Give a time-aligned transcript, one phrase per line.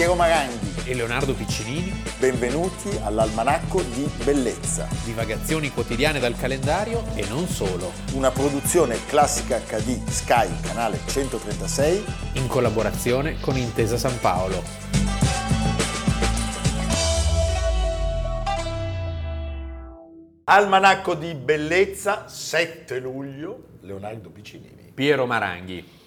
[0.00, 1.92] Piero Maranghi e Leonardo Piccinini.
[2.18, 4.88] Benvenuti all'Almanacco di Bellezza.
[5.04, 7.92] Divagazioni quotidiane dal calendario e non solo.
[8.14, 12.04] Una produzione classica HD Sky, canale 136.
[12.36, 14.62] In collaborazione con Intesa San Paolo.
[20.44, 24.92] Almanacco di Bellezza, 7 luglio, Leonardo Piccinini.
[24.94, 25.98] Piero Maranghi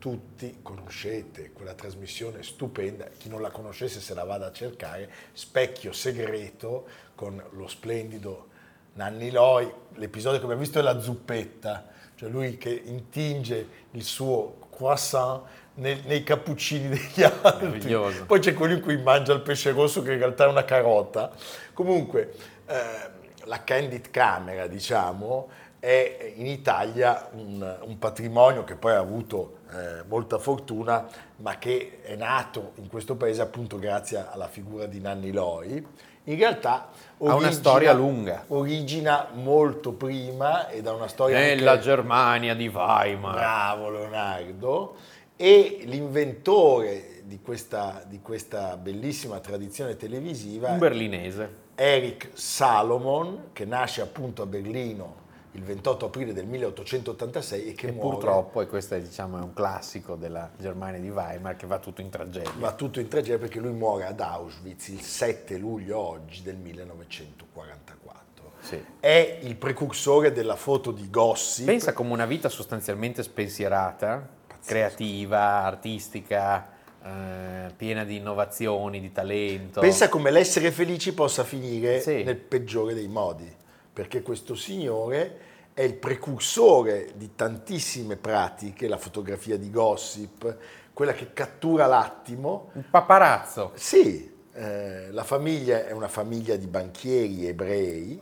[0.00, 5.92] tutti conoscete quella trasmissione stupenda, chi non la conoscesse se la vada a cercare, Specchio
[5.92, 8.48] segreto con lo splendido
[8.94, 11.86] Nanni Loi, l'episodio che abbiamo visto è la zuppetta,
[12.16, 15.42] cioè lui che intinge il suo croissant
[15.74, 17.78] nei, nei cappuccini degli altri.
[18.24, 21.30] Poi c'è quello in cui mangia il pesce rosso che in realtà è una carota.
[21.74, 22.34] Comunque,
[22.66, 25.48] eh, la candid camera, diciamo,
[25.80, 32.00] è in Italia un, un patrimonio che poi ha avuto eh, molta fortuna, ma che
[32.02, 35.84] è nato in questo paese appunto grazie alla figura di Nanni Loi.
[36.24, 38.44] In realtà origina, ha una storia lunga.
[38.48, 41.38] Origina molto prima e da una storia...
[41.38, 43.34] Nella anche, Germania di Weimar.
[43.34, 44.96] Bravo Leonardo.
[45.34, 50.68] E l'inventore di questa, di questa bellissima tradizione televisiva...
[50.68, 51.68] Un berlinese.
[51.74, 55.19] Eric Salomon, che nasce appunto a Berlino
[55.52, 58.16] il 28 aprile del 1886 e che e muore.
[58.16, 62.00] Purtroppo, e questo è, diciamo, è un classico della Germania di Weimar, che va tutto
[62.00, 62.52] in tragedia.
[62.58, 68.52] Va tutto in tragedia perché lui muore ad Auschwitz il 7 luglio oggi del 1944.
[68.60, 68.82] Sì.
[69.00, 71.66] È il precursore della foto di Gossip.
[71.66, 74.66] Pensa come una vita sostanzialmente spensierata, Pazzesco.
[74.66, 76.68] creativa, artistica,
[77.02, 79.80] eh, piena di innovazioni, di talento.
[79.80, 82.22] Pensa come l'essere felici possa finire sì.
[82.22, 83.58] nel peggiore dei modi
[83.92, 90.56] perché questo signore è il precursore di tantissime pratiche, la fotografia di gossip,
[90.92, 92.70] quella che cattura l'attimo.
[92.72, 93.72] Un paparazzo.
[93.74, 98.20] Sì, eh, la famiglia è una famiglia di banchieri ebrei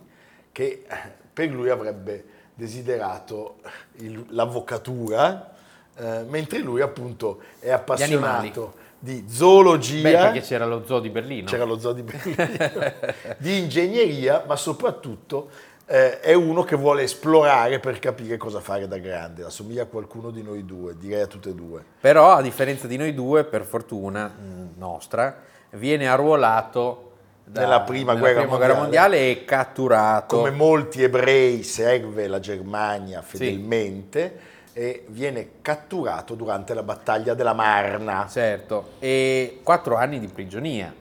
[0.51, 0.95] che eh,
[1.33, 3.57] per lui avrebbe desiderato
[3.97, 5.55] il, l'avvocatura,
[5.95, 10.01] eh, mentre lui appunto è appassionato di zoologia.
[10.01, 11.49] Beh, perché c'era lo zoo di Berlino.
[11.49, 12.93] C'era lo zoo di Berlino.
[13.39, 15.49] di ingegneria, ma soprattutto
[15.85, 19.43] eh, è uno che vuole esplorare per capire cosa fare da grande.
[19.43, 21.83] Assomiglia a qualcuno di noi due, direi a tutte e due.
[21.99, 24.31] Però, a differenza di noi due, per fortuna
[24.75, 27.11] nostra, viene arruolato
[27.45, 28.73] da, nella prima, nella guerra, prima mondiale.
[28.73, 29.29] guerra, mondiale.
[29.31, 30.35] e catturato.
[30.35, 34.35] Come molti ebrei serve la Germania fedelmente.
[34.35, 38.27] Sì e viene catturato durante la battaglia della Marna.
[38.29, 40.93] Certo, e quattro anni di prigionia,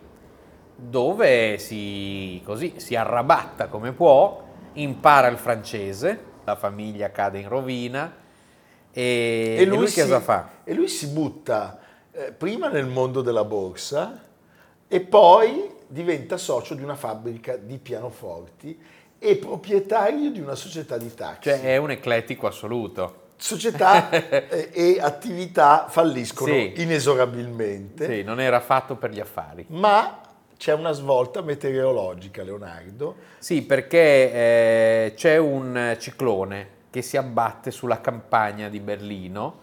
[0.74, 8.14] dove si, così, si arrabatta come può, impara il francese, la famiglia cade in rovina
[8.90, 10.50] e, e, lui, e lui si, cosa fa?
[10.64, 11.78] E lui si butta
[12.10, 14.24] eh, prima nel mondo della borsa
[14.88, 18.80] e poi diventa socio di una fabbrica di pianoforti
[19.18, 21.50] e proprietario di una società di taxi.
[21.50, 26.74] Cioè è un eclettico assoluto società e attività falliscono sì.
[26.76, 28.06] inesorabilmente.
[28.06, 29.64] Sì, non era fatto per gli affari.
[29.68, 30.20] Ma
[30.56, 33.14] c'è una svolta meteorologica, Leonardo.
[33.38, 39.60] Sì, perché eh, c'è un ciclone che si abbatte sulla campagna di Berlino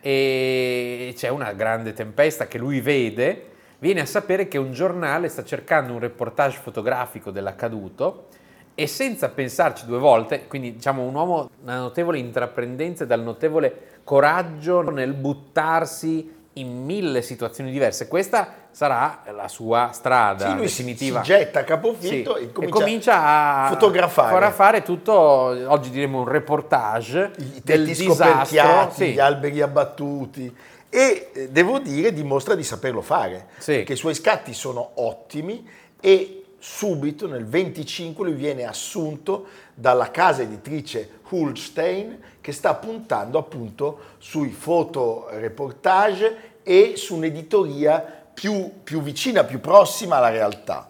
[0.00, 3.50] e c'è una grande tempesta che lui vede.
[3.78, 8.26] Viene a sapere che un giornale sta cercando un reportage fotografico dell'accaduto
[8.74, 14.00] e senza pensarci due volte, quindi diciamo un uomo da notevole intraprendenza e dal notevole
[14.04, 18.08] coraggio nel buttarsi in mille situazioni diverse.
[18.08, 21.22] Questa sarà la sua strada sì, lui definitiva.
[21.22, 22.42] Si getta a capofitto sì.
[22.42, 24.46] e, comincia e comincia, a fotografare.
[24.46, 29.12] A fare tutto, oggi diremo un reportage I del disastro, sì.
[29.12, 30.54] gli alberi abbattuti
[30.88, 33.76] e eh, devo dire dimostra di saperlo fare, sì.
[33.76, 35.66] perché i suoi scatti sono ottimi
[35.98, 43.98] e subito nel 25 lui viene assunto dalla casa editrice Hulstein che sta puntando appunto
[44.18, 50.88] sui fotoreportage e su un'editoria più, più vicina, più prossima alla realtà.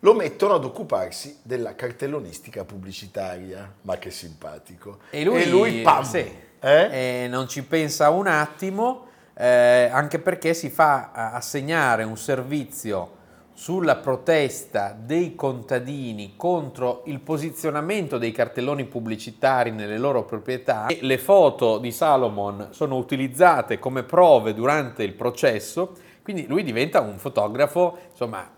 [0.00, 4.98] Lo mettono ad occuparsi della cartellonistica pubblicitaria, ma che simpatico.
[5.08, 6.30] E lui, e lui pam, sì,
[6.60, 7.26] eh?
[7.30, 13.16] non ci pensa un attimo, eh, anche perché si fa assegnare un servizio
[13.58, 20.86] sulla protesta dei contadini contro il posizionamento dei cartelloni pubblicitari nelle loro proprietà.
[20.86, 27.00] E le foto di Salomon sono utilizzate come prove durante il processo, quindi lui diventa
[27.00, 28.48] un fotografo, insomma,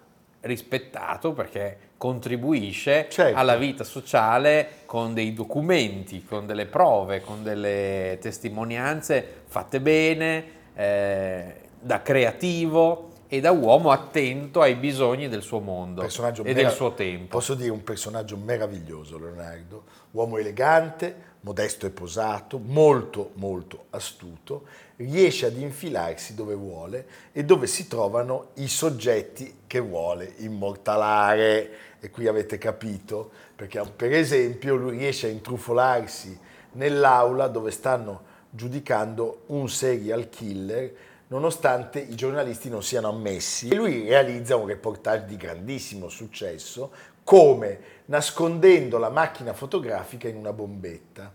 [0.42, 3.38] rispettato perché contribuisce certo.
[3.38, 10.44] alla vita sociale con dei documenti, con delle prove, con delle testimonianze fatte bene,
[10.74, 16.70] eh, da creativo e da uomo attento ai bisogni del suo mondo e merav- del
[16.72, 17.28] suo tempo.
[17.28, 24.64] Posso dire un personaggio meraviglioso, Leonardo, uomo elegante, modesto e posato, molto molto astuto,
[24.96, 31.70] riesce ad infilarsi dove vuole e dove si trovano i soggetti che vuole immortalare.
[32.00, 36.36] E qui avete capito, perché per esempio lui riesce a intrufolarsi
[36.72, 40.92] nell'aula dove stanno giudicando un serial killer
[41.30, 43.68] nonostante i giornalisti non siano ammessi.
[43.68, 46.90] E lui realizza un reportage di grandissimo successo,
[47.24, 51.32] come nascondendo la macchina fotografica in una bombetta.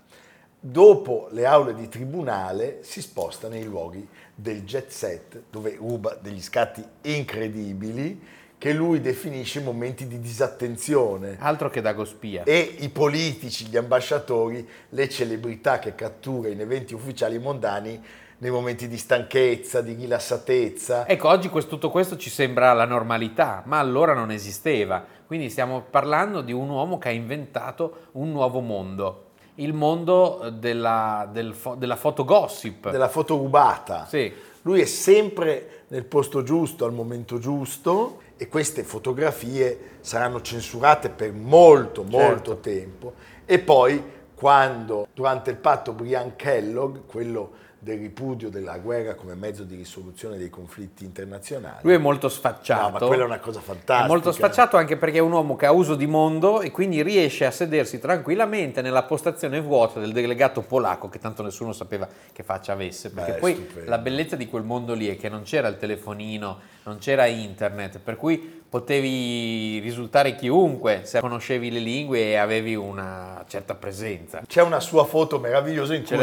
[0.59, 6.41] Dopo le aule di tribunale si sposta nei luoghi del jet set, dove ruba degli
[6.41, 11.37] scatti incredibili che lui definisce momenti di disattenzione.
[11.39, 12.43] Altro che Dagospia.
[12.45, 18.03] E i politici, gli ambasciatori, le celebrità che cattura in eventi ufficiali mondani
[18.37, 21.07] nei momenti di stanchezza, di rilassatezza.
[21.07, 25.03] Ecco, oggi questo, tutto questo ci sembra la normalità, ma allora non esisteva.
[25.25, 29.23] Quindi stiamo parlando di un uomo che ha inventato un nuovo mondo.
[29.55, 32.91] Il mondo della, del, della foto gossip.
[32.91, 34.05] Della foto rubata.
[34.05, 34.31] Sì.
[34.63, 41.31] Lui è sempre nel posto giusto, al momento giusto e queste fotografie saranno censurate per
[41.31, 42.59] molto, molto certo.
[42.59, 43.13] tempo.
[43.45, 44.03] E poi
[44.35, 50.37] quando durante il patto Brian Kellogg, quello del ripudio della guerra come mezzo di risoluzione
[50.37, 51.81] dei conflitti internazionali.
[51.83, 52.81] Lui è molto sfacciato.
[52.81, 54.05] No, ma quella è una cosa fantastica.
[54.05, 57.03] È molto sfacciato anche perché è un uomo che ha uso di mondo e quindi
[57.03, 62.41] riesce a sedersi tranquillamente nella postazione vuota del delegato polacco, che tanto nessuno sapeva che
[62.41, 63.11] faccia avesse.
[63.11, 63.89] Perché Beh, poi stupendo.
[63.91, 67.99] la bellezza di quel mondo lì è che non c'era il telefonino, non c'era internet,
[67.99, 74.41] per cui potevi risultare chiunque se conoscevi le lingue e avevi una certa presenza.
[74.45, 76.17] C'è una sua foto meravigliosa in cui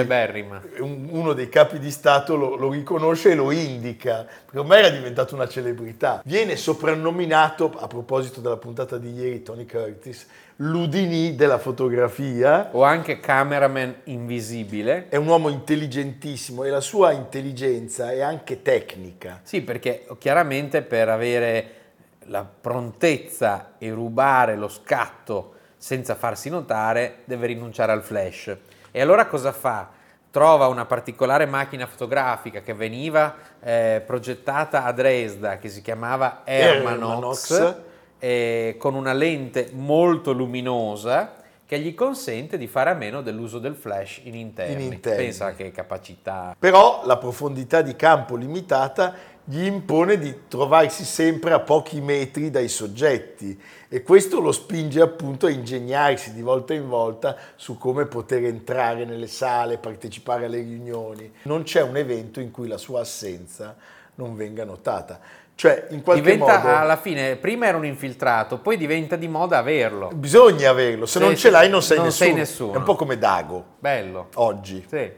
[0.79, 5.35] uno dei capi di Stato lo, lo, riconosce e lo indica, perché ormai era diventato
[5.35, 6.21] una celebrità.
[6.25, 10.27] Viene soprannominato, a proposito della puntata di ieri, Tony Curtis,
[10.57, 12.69] l'Udini della fotografia.
[12.73, 15.09] O anche cameraman invisibile.
[15.09, 19.41] È un uomo intelligentissimo e la sua intelligenza è anche tecnica.
[19.43, 21.81] Sì, perché chiaramente per avere
[22.27, 28.57] la prontezza e rubare lo scatto senza farsi notare, deve rinunciare al flash.
[28.93, 29.91] E allora cosa fa?
[30.31, 37.51] Trova una particolare macchina fotografica che veniva eh, progettata a Dresda, che si chiamava Hermanox,
[37.51, 37.77] Hermanox.
[38.25, 43.75] Eh, con una lente molto luminosa che gli consente di fare a meno dell'uso del
[43.75, 44.85] flash in interni.
[44.85, 45.25] in interni.
[45.25, 46.55] Pensa che capacità.
[46.57, 52.69] Però la profondità di campo limitata gli impone di trovarsi sempre a pochi metri dai
[52.69, 58.45] soggetti e questo lo spinge appunto a ingegnarsi di volta in volta su come poter
[58.45, 61.33] entrare nelle sale, partecipare alle riunioni.
[61.43, 63.75] Non c'è un evento in cui la sua assenza
[64.15, 65.19] non venga notata.
[65.63, 69.59] Cioè, in qualche diventa modo, alla fine, prima era un infiltrato, poi diventa di moda
[69.59, 70.11] averlo.
[70.13, 72.29] Bisogna averlo, se, se non ce l'hai non sei, non nessuno.
[72.29, 72.73] sei nessuno.
[72.73, 73.65] È un po' come Dago.
[73.79, 74.31] Bello.
[74.35, 74.85] Oggi.
[74.91, 75.09] Sì.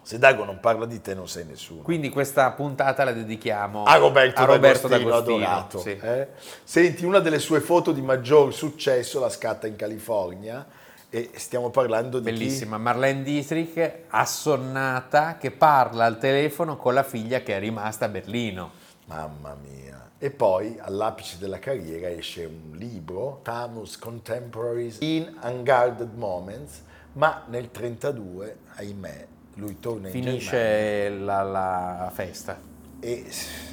[0.00, 1.82] Se Dago non parla di te non sei nessuno.
[1.82, 5.78] Quindi questa puntata la dedichiamo a Roberto, a Roberto D'Agostino, adorato.
[5.80, 5.98] Sì.
[6.00, 6.28] Eh?
[6.62, 10.64] Senti, una delle sue foto di maggior successo la scatta in California
[11.10, 12.82] e stiamo parlando di Bellissima, chi?
[12.82, 18.78] Marlene Dietrich, assonnata, che parla al telefono con la figlia che è rimasta a Berlino.
[19.10, 20.10] Mamma mia.
[20.18, 26.82] E poi all'apice della carriera esce un libro, Tamus Contemporaries in Unguarded Moments,
[27.14, 32.56] ma nel 1932, ahimè, lui torna in Finisce la, la, festa.
[33.00, 33.26] E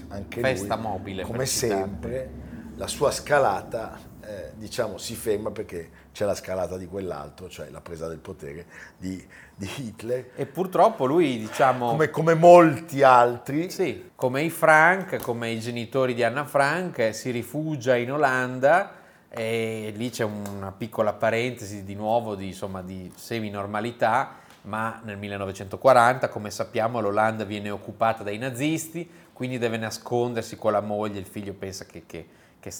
[0.08, 1.24] anche festa lui, mobile.
[1.24, 2.32] Come sempre,
[2.75, 7.79] la sua scalata eh, diciamo, si ferma perché c'è la scalata di quell'altro, cioè la
[7.79, 8.65] presa del potere
[8.98, 10.31] di, di Hitler.
[10.36, 11.89] E purtroppo lui, diciamo...
[11.91, 13.69] Come, come, molti altri.
[13.69, 18.96] Sì, come i Frank, come i genitori di Anna Frank, si rifugia in Olanda
[19.29, 26.27] e lì c'è una piccola parentesi di nuovo di, insomma, di semi-normalità ma nel 1940,
[26.27, 31.53] come sappiamo, l'Olanda viene occupata dai nazisti, quindi deve nascondersi con la moglie, il figlio
[31.53, 32.27] pensa che, che,
[32.60, 32.72] che,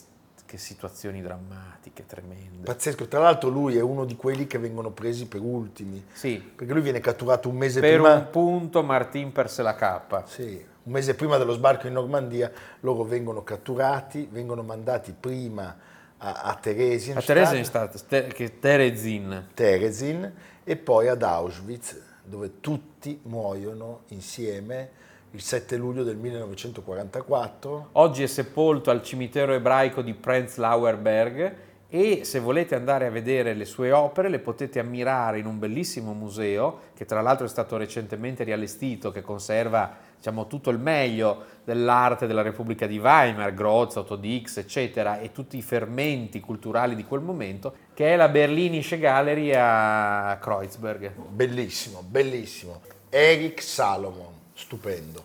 [0.48, 2.64] che situazioni drammatiche, tremende.
[2.64, 6.40] Pazzesco, tra l'altro lui è uno di quelli che vengono presi per ultimi, sì.
[6.40, 8.10] perché lui viene catturato un mese per prima.
[8.14, 10.24] Per un punto Martin perse la cappa.
[10.26, 12.50] Sì, un mese prima dello sbarco in Normandia
[12.80, 15.78] loro vengono catturati, vengono mandati prima
[16.18, 17.30] a, a Theresienstadt.
[17.30, 19.50] A Theresienstadt, che Terezin.
[19.54, 24.92] Terezin e poi ad Auschwitz, dove tutti muoiono insieme
[25.32, 27.90] il 7 luglio del 1944.
[27.94, 31.56] Oggi è sepolto al cimitero ebraico di Prenzlauer Berg
[31.90, 36.14] e se volete andare a vedere le sue opere le potete ammirare in un bellissimo
[36.14, 42.28] museo che tra l'altro è stato recentemente riallestito, che conserva diciamo, tutto il meglio dell'arte
[42.28, 47.22] della Repubblica di Weimar, Groz, Otto Dix, eccetera, e tutti i fermenti culturali di quel
[47.22, 51.12] momento, che è la Berlinische Gallery a Kreuzberg.
[51.30, 52.82] Bellissimo, bellissimo.
[53.10, 55.24] Eric Salomon, stupendo.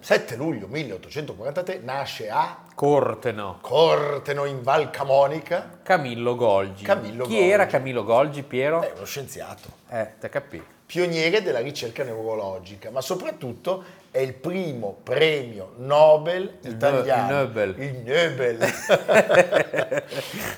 [0.00, 3.58] 7 luglio 1843 nasce a Corteno.
[3.60, 5.78] Corteno in Val Camonica.
[5.82, 6.82] Camillo Golgi.
[6.84, 7.48] Camillo Chi Golgi.
[7.50, 8.80] era Camillo Golgi, Piero?
[8.82, 9.68] È uno scienziato.
[9.90, 10.60] Eh, te capì.
[10.86, 17.32] Pioniere della ricerca neurologica, ma soprattutto è il primo premio Nobel italiano.
[17.32, 17.74] no- il Nobel.
[17.78, 18.72] Il Nobel.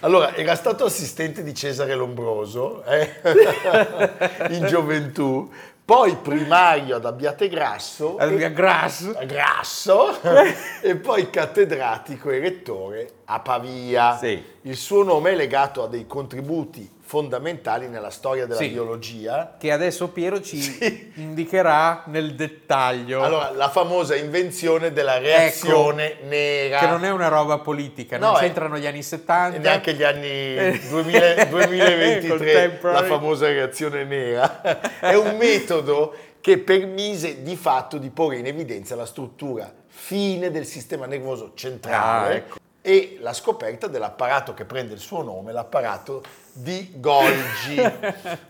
[0.00, 3.10] allora, era stato assistente di Cesare Lombroso eh?
[4.50, 5.50] in gioventù,
[5.84, 8.16] poi primario ad Abbiategrasso.
[8.16, 9.14] Allora, e- Grasso.
[9.26, 10.18] Grasso
[10.80, 14.16] e poi cattedratico e rettore a Pavia.
[14.16, 14.42] Sì.
[14.62, 18.68] Il suo nome è legato a dei contributi fondamentali nella storia della Sì.
[18.68, 19.56] biologia.
[19.58, 21.12] Che adesso Piero ci Sì.
[21.16, 23.22] indicherà nel dettaglio.
[23.22, 26.76] Allora, la famosa invenzione della reazione nera.
[26.76, 26.84] Ecco.
[26.86, 29.56] che non è una roba politica, No, non c'entrano gli anni 70.
[29.56, 30.80] E neanche gli anni Eh.
[30.88, 33.00] 2000 2023, Contemporary.
[33.00, 34.60] la famosa reazione nera.
[35.00, 40.66] È un metodo che permise di fatto di porre in evidenza la struttura fine del
[40.66, 42.56] sistema nervoso centrale Ah, ecco.
[42.80, 46.22] e la scoperta dell'apparato che prende il suo nome, l'apparato
[46.54, 47.80] di Golgi,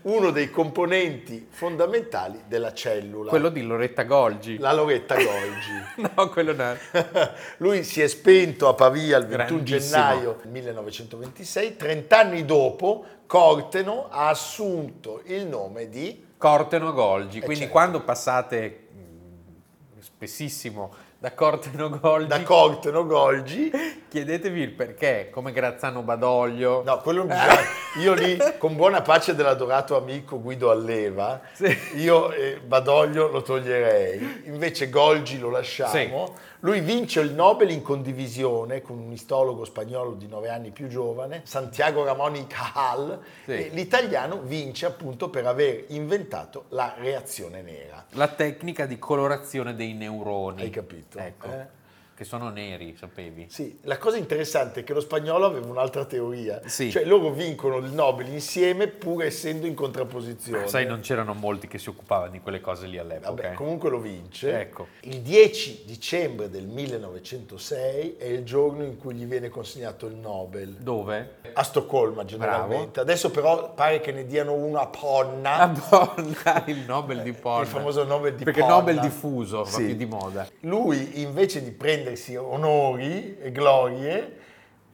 [0.03, 3.29] uno dei componenti fondamentali della cellula.
[3.29, 4.57] Quello di Loretta Golgi.
[4.57, 5.81] La Loretta Golgi.
[6.15, 6.75] No, quello no.
[7.57, 9.79] Lui si è spento a Pavia il 21 Grandissimo.
[9.79, 16.31] gennaio 1926, 30 anni dopo Corteno ha assunto il nome di...
[16.37, 17.37] Corteno Golgi.
[17.37, 17.71] Eh, Quindi certo.
[17.71, 23.71] quando passate mh, spessissimo da Corteno Golgi, Da Corteno Golgi.
[24.09, 26.83] chiedetevi il perché, come Grazzano Badoglio.
[26.85, 27.61] No, quello bisogna-
[28.01, 31.77] Io lì, con buona pace dell'adorato amico Guido Alleva, Sì.
[31.95, 36.35] io eh, Badoglio lo toglierei, invece Golgi lo lasciamo.
[36.63, 41.41] Lui vince il Nobel in condivisione con un istologo spagnolo di nove anni più giovane,
[41.43, 43.51] Santiago Ramón y Cajal, Sì.
[43.51, 48.05] e l'italiano vince appunto per aver inventato la reazione nera.
[48.11, 50.61] La tecnica di colorazione dei neuroni.
[50.61, 51.17] Hai capito?
[51.17, 51.67] Ecco, Eh?
[52.15, 53.47] Che sono neri, sapevi?
[53.49, 56.91] Sì, la cosa interessante è che lo spagnolo aveva un'altra teoria, Sì.
[56.91, 60.67] cioè loro vincono il Nobel insieme pur essendo in contrapposizione.
[60.67, 63.29] Sai, non c'erano molti che si occupavano di quelle cose lì all'epoca.
[63.29, 63.53] Vabbè, eh.
[63.53, 64.59] comunque lo vince.
[64.59, 64.87] Ecco.
[65.01, 70.75] Il 10 dicembre del 1906 è il giorno in cui gli viene consegnato il Nobel.
[70.79, 71.35] Dove?
[71.53, 72.99] A Stoccolma generalmente.
[72.99, 75.57] Adesso però pare che ne diano uno a Ponna.
[75.57, 77.61] A Bonna, il Nobel di Ponna.
[77.61, 78.75] Il famoso Nobel di Perché Ponna.
[78.75, 79.85] Nobel diffuso, va Sì.
[79.85, 80.47] più di moda.
[80.61, 81.71] Lui invece di
[82.03, 84.37] prendersi onori e glorie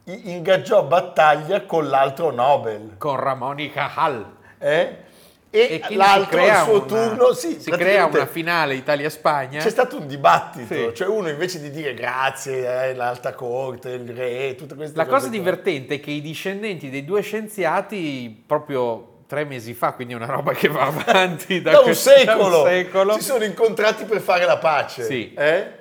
[0.04, 2.94] ingaggiò battaglia con l'altro Nobel.
[2.98, 4.24] Con Ramonica Hall.
[4.58, 5.08] eh?
[5.52, 9.60] E, E l'altro al suo una- turno sì, si crea una finale Italia-Spagna.
[9.60, 10.90] C'è stato un dibattito, Sì.
[10.94, 15.26] cioè uno invece di dire grazie, eh, l'alta corte, il re, tutte queste La cosa
[15.28, 20.26] divertente è che i discendenti dei due scienziati, proprio tre mesi fa, quindi è una
[20.26, 23.12] roba che va avanti da, da un questo- da secolo, un secolo.
[23.14, 25.02] si sono incontrati per fare la pace.
[25.04, 25.34] Sì.
[25.36, 25.78] eh?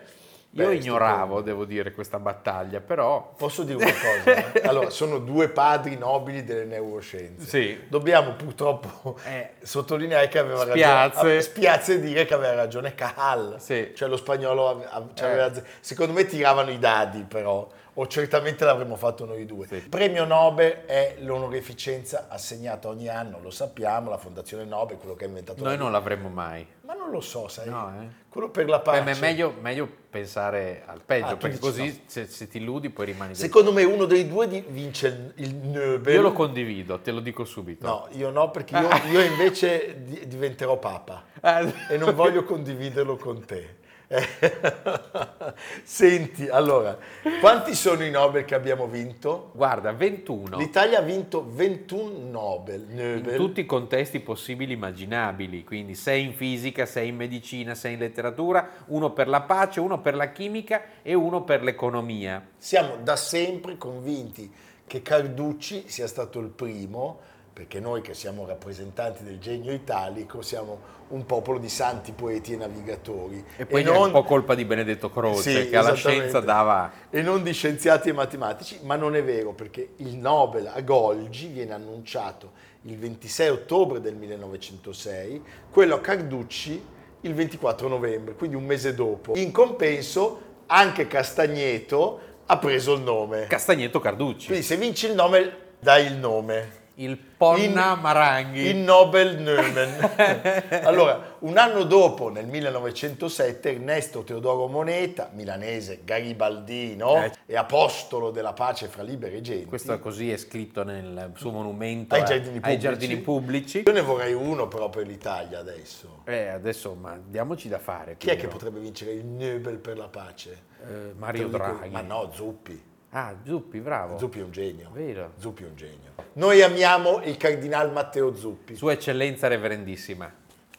[0.51, 3.33] Io ignoravo, devo dire, questa battaglia, però...
[3.37, 4.51] Posso dire una cosa?
[4.51, 4.61] eh?
[4.67, 7.45] Allora, sono due padri nobili delle neuroscienze.
[7.47, 7.83] Sì.
[7.87, 9.51] Dobbiamo purtroppo Eh.
[9.61, 11.15] sottolineare che aveva Spiazze.
[11.17, 11.41] ragione.
[11.41, 13.57] Spiazze dire che aveva ragione Cahal.
[13.59, 13.91] Sì.
[13.95, 15.23] Cioè lo spagnolo ave- Eh.
[15.23, 15.67] aveva ragione.
[15.81, 17.67] Secondo me tiravano i dadi però.
[17.95, 19.67] O certamente l'avremmo fatto noi due.
[19.67, 19.75] Sì.
[19.75, 25.25] Il premio Nobel è l'onoreficenza assegnata ogni anno, lo sappiamo, la Fondazione Nobel, quello che
[25.25, 26.65] ha inventato Noi non l'avremmo mai.
[26.85, 27.67] Ma non lo so, sai.
[27.69, 28.18] No, eh.
[28.29, 29.01] Quello per la Beh, pace.
[29.03, 33.07] ma è meglio, meglio pensare al peggio, Ah, perché così se, se ti illudi poi
[33.07, 33.31] rimani...
[33.33, 33.43] dentro.
[33.45, 36.13] Secondo me uno dei due vince il, Nobel.
[36.13, 37.85] Io lo condivido, te lo dico subito.
[37.87, 43.17] No, io no, perché io, io invece di- diventerò papa Ah, e non voglio condividerlo
[43.17, 43.77] con te.
[45.83, 46.97] Senti, allora,
[47.39, 49.51] quanti sono i Nobel che abbiamo vinto?
[49.53, 50.57] Guarda, 21.
[50.57, 52.87] L'Italia ha vinto 21 Nobel.
[52.89, 53.35] in Nobel.
[53.35, 57.99] tutti i contesti possibili e immaginabili, quindi 6 in fisica, 6 in medicina, 6 in
[57.99, 62.43] letteratura, uno per la pace, uno per la chimica e uno per l'economia.
[62.57, 64.51] Siamo da sempre convinti
[64.87, 67.19] che Carducci sia stato il primo,
[67.51, 72.57] perché noi che siamo rappresentanti del genio italico siamo un popolo di santi poeti e
[72.57, 73.43] navigatori.
[73.57, 76.91] E poi è non- un po' colpa di Benedetto Croce, Sì, che alla scienza dava...
[77.09, 81.47] e non di scienziati e matematici, ma non è vero perché il Nobel a Golgi
[81.47, 82.51] viene annunciato
[82.83, 85.41] il 26 ottobre del 1906,
[85.71, 86.85] quello a Carducci
[87.21, 89.33] il 24 novembre, quindi un mese dopo.
[89.35, 93.47] In compenso anche Castagneto ha preso il nome.
[93.47, 94.45] Castagneto Carducci.
[94.47, 98.61] Quindi se vinci il nome dai il nome il Ponna in, Maranghi.
[98.61, 100.81] Il Nobel Nömen.
[100.83, 107.31] allora, un anno dopo, nel 1907, Ernesto Teodoro Moneta, milanese garibaldino eh.
[107.45, 109.65] e apostolo della pace fra liberi e genti.
[109.65, 113.83] Questo così è scritto nel suo monumento ai, giardini, ai giardini, pubblici.
[113.85, 116.23] Io ne vorrei uno però per l'Italia adesso.
[116.25, 118.17] Eh, adesso ma diamoci da fare.
[118.17, 120.63] Chi è che potrebbe vincere il Nobel per la pace?
[120.85, 121.89] Eh, Mario Draghi.
[121.89, 122.88] Ma no, Zuppi.
[123.11, 124.17] Ah, Zuppi, bravo.
[124.17, 124.89] Zuppi è un genio.
[124.91, 125.33] Vero.
[125.37, 126.13] Zuppi è un genio.
[126.33, 128.75] Noi amiamo il cardinal Matteo Zuppi.
[128.75, 130.31] Sua eccellenza reverendissima.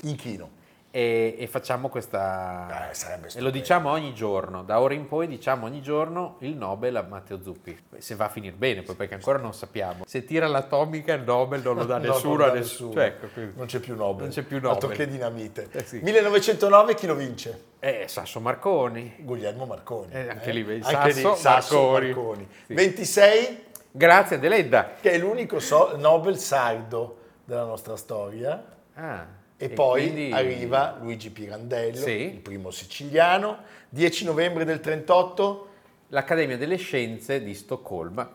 [0.03, 0.59] Inchino
[0.91, 2.91] e, e facciamo questa...
[2.91, 6.97] Eh, e lo diciamo ogni giorno, da ora in poi diciamo ogni giorno il Nobel
[6.97, 7.79] a Matteo Zuppi.
[7.99, 10.05] Se va a finire bene, poi perché ancora non sappiamo.
[10.07, 12.93] Se tira l'atomica il Nobel non lo dà nessuno no, a nessuno.
[12.93, 14.23] Cioè, ecco, non c'è più Nobel.
[14.25, 14.71] Non c'è più Nobel.
[14.71, 15.69] Altro che dinamite.
[15.71, 16.01] Eh, sì.
[16.01, 17.65] 1909 chi lo vince?
[17.79, 19.15] Eh, Sasso Marconi.
[19.21, 20.13] Guglielmo Marconi.
[20.13, 20.53] Eh, anche eh?
[20.53, 22.07] lì, Sasso, anche lì, Sasso Marconi.
[22.07, 22.49] Marconi.
[22.67, 22.75] Sì.
[22.75, 23.65] 26?
[23.93, 24.95] Grazie Deledda.
[25.01, 28.63] Che è l'unico so- Nobel sardo della nostra storia.
[28.95, 29.39] Ah.
[29.63, 30.33] E, e poi quindi...
[30.33, 32.33] arriva Luigi Pirandello, sì.
[32.33, 33.59] il primo siciliano,
[33.91, 35.67] 10 novembre del 38.
[36.13, 38.29] L'Accademia delle Scienze di Stoccolma,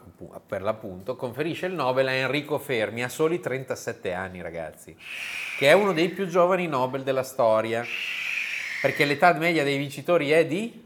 [0.45, 4.95] per l'appunto, conferisce il Nobel a Enrico Fermi a soli 37 anni, ragazzi,
[5.57, 7.83] che è uno dei più giovani Nobel della storia,
[8.81, 10.83] perché l'età media dei vincitori è di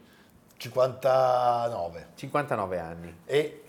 [0.55, 2.07] 59.
[2.15, 3.15] 59 anni.
[3.25, 3.63] E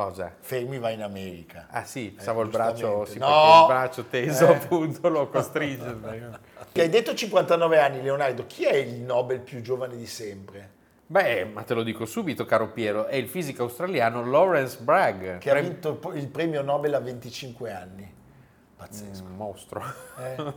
[0.00, 0.34] Cosa?
[0.40, 1.66] Fermi va in America.
[1.68, 3.60] Ah sì, pensavo eh, il braccio, sì, no!
[3.60, 4.54] il braccio teso eh.
[4.54, 6.38] appunto lo costringe.
[6.72, 10.78] che hai detto 59 anni Leonardo, chi è il Nobel più giovane di sempre?
[11.06, 15.36] Beh, ma te lo dico subito, caro Piero, è il fisico australiano Lawrence Bragg.
[15.36, 18.14] Che ha vinto il premio Nobel a 25 anni.
[18.76, 19.24] Pazzesco.
[19.24, 19.84] Un mostro.
[20.18, 20.52] Eh?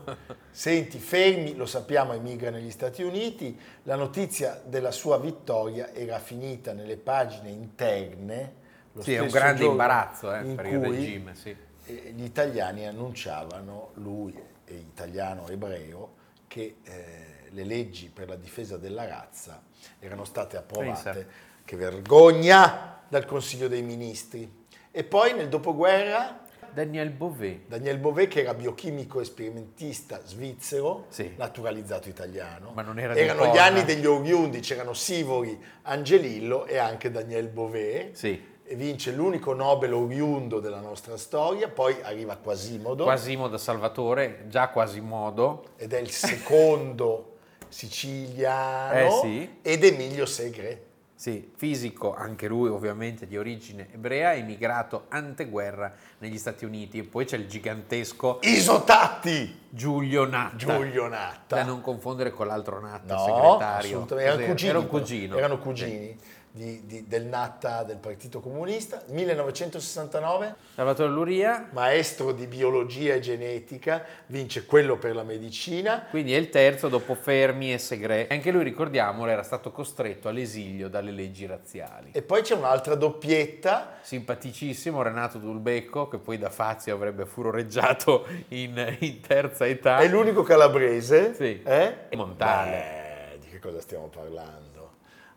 [0.51, 3.59] Senti, Fermi, lo sappiamo, emigra negli Stati Uniti.
[3.83, 8.61] La notizia della sua vittoria era finita nelle pagine interne
[8.99, 11.35] sì, è un grande imbarazzo eh, per il regime.
[11.35, 11.55] Sì.
[11.85, 18.77] Eh, gli italiani annunciavano, lui è italiano ebreo, che eh, le leggi per la difesa
[18.77, 19.61] della razza
[19.99, 21.25] erano state approvate, Pensa.
[21.65, 24.65] che vergogna, dal Consiglio dei Ministri.
[24.91, 26.41] E poi nel dopoguerra...
[26.73, 27.59] Daniel Beauvais.
[27.67, 31.33] Daniel Beauvais che era biochimico e sperimentista svizzero, sì.
[31.37, 32.71] naturalizzato italiano.
[32.73, 38.17] Ma non era Erano gli anni degli oriundi, c'erano Sivori, Angelillo e anche Daniel Beauvais.
[38.17, 43.03] Sì vince l'unico Nobel oriundo della nostra storia, poi arriva Quasimodo.
[43.03, 45.65] Quasimodo Salvatore, già Quasimodo.
[45.75, 47.37] Ed è il secondo
[47.69, 49.57] siciliano eh, sì.
[49.61, 50.91] ed Emilio Segre.
[51.15, 56.99] Sì, fisico, anche lui ovviamente di origine ebrea, emigrato anteguerra negli Stati Uniti.
[56.99, 59.61] E poi c'è il gigantesco Isotatti!
[59.69, 60.57] Giulio Natta.
[60.57, 61.55] Giulio Natta.
[61.55, 63.89] Da non confondere con l'altro Natta, no, segretario.
[63.89, 64.69] Assolutamente, cugini.
[64.69, 65.37] Era un cugino.
[65.37, 66.15] Erano cugini.
[66.19, 70.55] Sì di, di, del Natta del Partito Comunista, 1969.
[70.75, 71.69] Salvatore Luria.
[71.71, 76.05] Maestro di biologia e genetica, vince quello per la medicina.
[76.11, 78.27] Quindi è il terzo dopo Fermi e Segre.
[78.29, 82.11] Anche lui, ricordiamolo, era stato costretto all'esilio dalle leggi razziali.
[82.13, 83.97] E poi c'è un'altra doppietta.
[84.01, 89.97] Simpaticissimo Renato Dulbecco, che poi da Fazio avrebbe furoreggiato in, in terza età.
[89.97, 91.33] È l'unico calabrese.
[91.33, 91.63] Sì.
[91.63, 91.95] Eh?
[92.11, 93.31] Montale.
[93.31, 94.72] Beh, di che cosa stiamo parlando?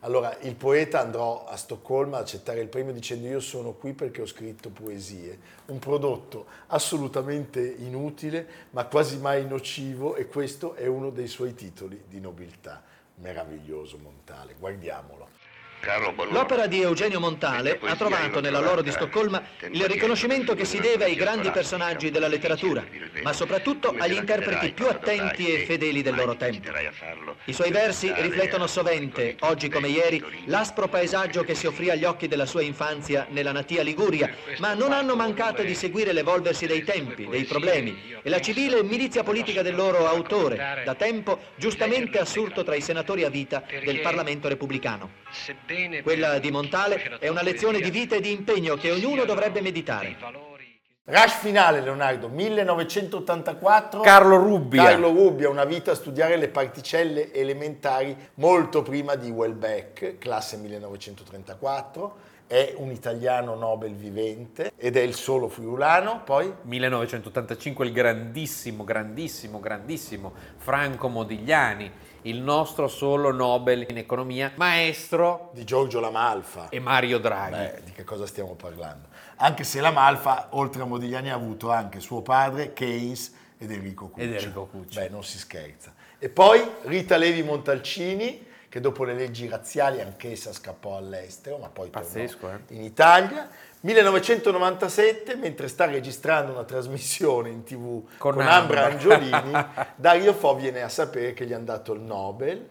[0.07, 4.23] Allora, il poeta andrò a Stoccolma ad accettare il premio dicendo io sono qui perché
[4.23, 11.11] ho scritto poesie, un prodotto assolutamente inutile ma quasi mai nocivo e questo è uno
[11.11, 12.85] dei suoi titoli di nobiltà.
[13.16, 15.36] Meraviglioso Montale, guardiamolo.
[16.31, 21.05] L'opera di Eugenio Montale ha trovato nella loro di Stoccolma il riconoscimento che si deve
[21.05, 22.85] ai grandi personaggi della letteratura,
[23.22, 26.70] ma soprattutto agli interpreti più attenti e fedeli del loro tempo.
[27.44, 32.27] I suoi versi riflettono sovente, oggi come ieri, l'aspro paesaggio che si offrì agli occhi
[32.27, 37.29] della sua infanzia nella natia Liguria, ma non hanno mancato di seguire l'evolversi dei tempi,
[37.29, 42.75] dei problemi e la civile milizia politica del loro autore, da tempo giustamente assurto tra
[42.75, 45.11] i senatori a vita del Parlamento repubblicano.
[46.02, 50.16] Quella di Montale è una lezione di vita e di impegno che ognuno dovrebbe meditare.
[51.08, 54.00] Rush finale, Leonardo, 1984.
[54.00, 54.82] Carlo Rubbia.
[54.82, 62.16] Carlo Rubbia, una vita a studiare le particelle elementari molto prima di Welbeck, classe 1934.
[62.46, 66.22] È un italiano Nobel vivente ed è il solo friulano.
[66.24, 71.90] Poi 1985 il grandissimo, grandissimo, grandissimo Franco Modigliani
[72.26, 77.56] il nostro solo Nobel in economia, maestro di Giorgio Lamalfa e Mario Draghi.
[77.56, 79.09] Beh, di che cosa stiamo parlando?
[79.37, 84.26] Anche se Lamalfa, oltre a Modigliani, ha avuto anche suo padre, Keynes, ed Enrico Cucci.
[84.26, 84.98] Ed Enrico Cucci.
[84.98, 85.94] Beh, non si scherza.
[86.18, 88.44] E poi Rita Levi Montalcini,
[88.76, 92.74] che dopo le leggi razziali anch'essa scappò all'estero, ma poi Pazzesco, tornò eh?
[92.74, 93.48] in Italia.
[93.80, 99.52] 1997, mentre sta registrando una trasmissione in tv con, con Ambra Angiolini,
[99.96, 102.68] Dario Fo viene a sapere che gli hanno dato il Nobel.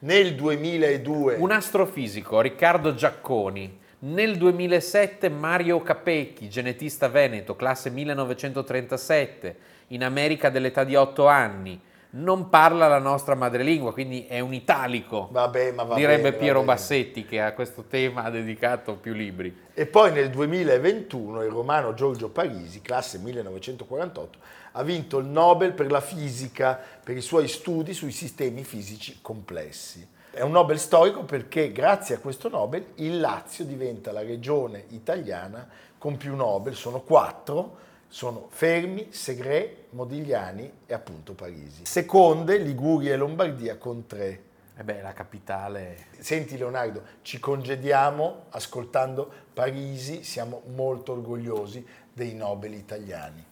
[0.00, 1.36] Nel 2002...
[1.36, 3.78] Un astrofisico, Riccardo Giacconi.
[4.00, 9.56] Nel 2007 Mario Capecchi, genetista veneto, classe 1937,
[9.88, 11.80] in America dell'età di 8 anni
[12.10, 15.28] non parla la nostra madrelingua, quindi è un italico.
[15.30, 19.66] Vabbè, ma va direbbe Piero Bassetti che a questo tema ha dedicato più libri.
[19.74, 24.38] E poi nel 2021 il romano Giorgio Parisi, classe 1948,
[24.72, 30.06] ha vinto il Nobel per la fisica per i suoi studi sui sistemi fisici complessi.
[30.30, 35.66] È un Nobel storico perché grazie a questo Nobel il Lazio diventa la regione italiana
[35.98, 41.84] con più Nobel, sono quattro, sono Fermi, Segre, Modigliani e appunto Parisi.
[41.84, 44.42] Seconde, Liguria e Lombardia con tre.
[44.76, 46.06] E beh, la capitale.
[46.18, 53.44] Senti Leonardo, ci congediamo ascoltando Parisi, siamo molto orgogliosi dei Nobel italiani.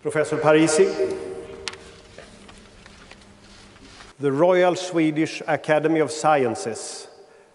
[0.00, 0.84] Professor Parisi,
[4.18, 7.08] the Royal Swedish Academy of Sciences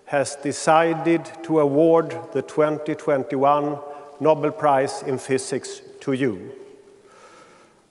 [0.06, 6.52] has decided to award the 2021 Nobel Prize in Physics to you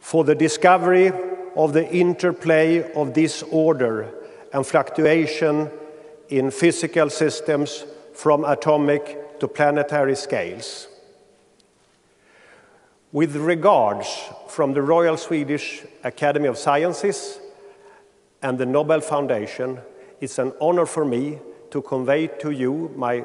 [0.01, 1.13] for the discovery
[1.57, 4.13] of the interplay of disorder
[4.53, 5.71] and fluctuation
[6.29, 7.85] in physical systems
[8.15, 10.89] from atomic to planetary scales.
[13.13, 14.09] With regards
[14.49, 17.41] from the Royal Swedish Academy of Sciences
[18.43, 19.81] and the Nobel Foundation,
[20.21, 21.39] it's an honor for me
[21.71, 23.25] to convey to you my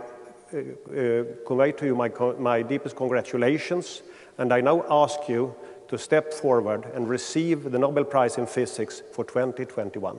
[1.45, 2.09] convey to you my,
[2.39, 4.01] my deepest congratulations,
[4.37, 5.55] and I now ask you
[5.87, 10.17] to step forward and receive the Nobel Prize in Physics for 2021.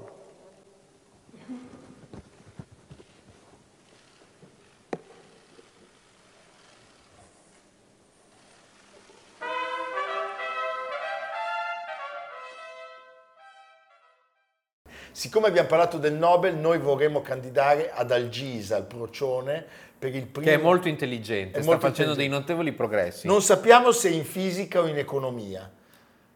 [15.12, 19.64] Siccome abbiamo parlato del Nobel, noi vorremmo candidare ad Algisa, il procione,
[19.98, 20.46] per il primo...
[20.46, 22.52] Che è molto intelligente, è sta molto facendo dei intelligente.
[22.52, 23.26] notevoli progressi.
[23.26, 25.70] Non sappiamo se in fisica o in economia,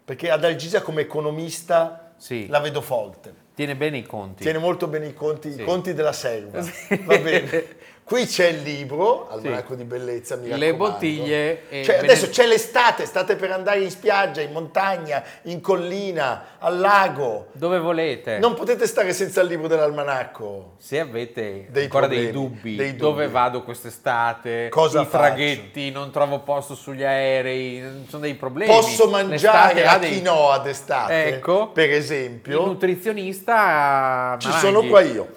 [0.05, 2.47] perché ad Algisa come economista Sì.
[2.49, 3.45] la vedo forte.
[3.55, 4.43] Tiene bene i conti.
[4.43, 5.63] Tiene molto bene i conti, Sì.
[5.63, 6.61] i conti della serva.
[6.63, 6.97] Sì.
[7.05, 7.76] Va bene.
[8.07, 13.05] Qui c'è il libro, Almanacco di Bellezza, mi Le bottiglie e Cioè, adesso c'è l'estate,
[13.05, 17.49] state per andare in spiaggia, in montagna, in collina, al lago.
[17.51, 18.39] Dove volete.
[18.39, 20.75] Non potete stare senza il libro dell'almanacco.
[20.79, 23.33] Se avete Dei ancora dei problemi, dubbi, dei dove dubbi.
[23.35, 28.71] vado quest'estate, Cosa i traghetti, non trovo posto sugli aerei, sono dei problemi.
[28.73, 31.71] Posso mangiare la dei- quinoa d'estate, Ecco.
[31.71, 32.65] per Il esempio.
[32.67, 34.65] nutrizionista Ci Maranghi.
[34.65, 35.29] sono qua io.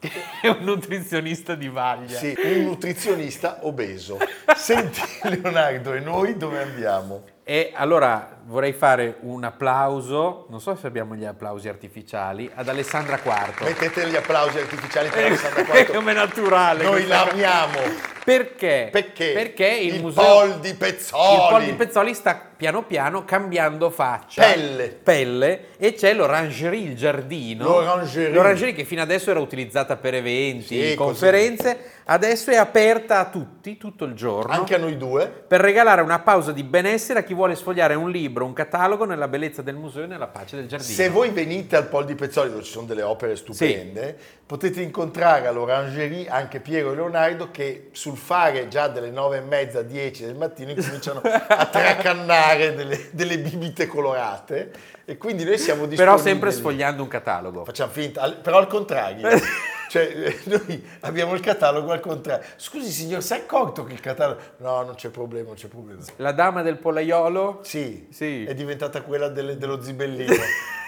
[0.40, 2.16] È un nutrizionista di vaglia.
[2.18, 4.18] Sì, un nutrizionista obeso.
[4.56, 7.24] Senti Leonardo, e noi dove andiamo?
[7.42, 13.18] E allora vorrei fare un applauso, non so se abbiamo gli applausi artificiali, ad Alessandra
[13.18, 13.64] Quarto.
[13.64, 15.92] Mettete gli applausi artificiali per Eh, Alessandra è Quarto.
[15.92, 16.84] come naturale.
[16.84, 17.78] Noi la amiamo.
[18.22, 18.88] Perché?
[18.92, 19.32] Perché?
[19.32, 21.32] Perché il, il museo Pol di Pezzoli.
[21.32, 24.42] Il Pol di Pezzoli sta piano piano cambiando faccia.
[24.42, 24.88] Pelle.
[24.88, 27.64] Pelle e c'è l'orangerie, il giardino.
[27.64, 28.34] L'orangerie.
[28.34, 33.76] L'orangerie che fino adesso era utilizzata per eventi, Sì, conferenze, adesso è aperta a tutti,
[33.76, 34.52] tutto il giorno.
[34.52, 35.28] Anche a noi due.
[35.28, 39.28] per regalare una pausa di benessere a chi vuole sfogliare un libro, un catalogo nella
[39.28, 40.92] bellezza del museo e nella pace del giardino.
[40.92, 45.46] Se voi venite al Pol di Pezzoli, dove ci sono delle opere stupende, potete incontrare
[45.46, 50.34] all'Orangerie anche Piero e Leonardo che sul fare già delle nove e mezza, dieci del
[50.34, 54.70] mattino incominciano a tracannare delle, delle bibite colorate
[55.04, 56.04] e quindi noi siamo disponibili.
[56.04, 57.64] Però sempre sfogliando un catalogo.
[57.64, 59.28] Facciamo finta, però al contrario.
[59.88, 62.44] cioè, eh, noi abbiamo il catalogo al contrario.
[62.56, 64.40] Scusi signor, si è accorto che il catalogo...
[64.58, 66.00] No, non c'è problema, non c'è problema.
[66.16, 67.60] La dama del pollaiolo?
[67.62, 68.44] Sì, Sì.
[68.44, 70.34] è diventata quella delle- dello zibellino.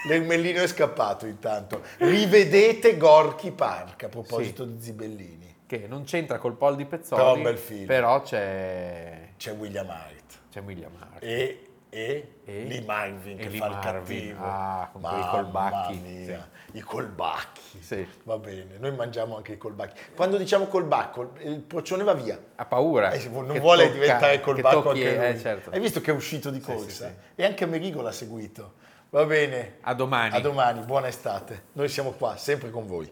[0.07, 1.81] L'ermellino è scappato intanto.
[1.97, 5.55] Rivedete Gorky Park a proposito di zibellini.
[5.65, 7.21] Che non c'entra col Pol di Pezzoli.
[7.21, 7.85] Però un bel film.
[7.85, 10.20] Però c'è, C'è William Hart
[10.51, 11.23] c'è William Hart.
[11.23, 12.63] e, e, E?
[12.65, 14.43] Lee Marvin E che Lee fa il cattivo.
[14.45, 15.93] Ah, con quei Mamma colbacchi.
[15.97, 17.81] mia, I colbacchi.
[17.81, 18.07] Sì.
[18.23, 19.99] Va bene, noi mangiamo anche i colbacchi.
[20.15, 22.39] Quando diciamo colbacco, il procione va via.
[22.55, 23.11] Ha paura.
[23.11, 25.25] Eh, non vuole tocca- diventare colbacco tocchi- anche lui.
[25.27, 25.69] eh, certo.
[25.71, 26.89] Hai visto che è uscito di corsa?
[26.89, 27.09] sì, sì.
[27.35, 28.73] E anche Amerigo l'ha seguito.
[29.09, 29.77] Va bene.
[29.81, 30.35] A domani.
[30.35, 31.63] A domani, buona estate.
[31.73, 33.11] Noi siamo qua, sempre con voi.